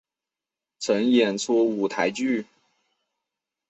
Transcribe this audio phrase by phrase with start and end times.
[0.79, 2.47] 曾演出舞台剧。